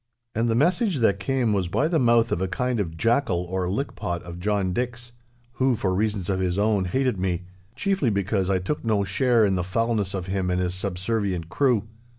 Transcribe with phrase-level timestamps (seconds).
[0.33, 3.67] And the message that came was by the mouth of a kind of jackal or
[3.67, 7.43] lickpot of John Dick's—who, for reasons of his own, hated me,
[7.75, 11.87] chiefly because I took no share in the foulness of him and his subservient crew.